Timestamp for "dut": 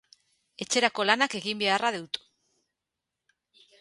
1.99-2.21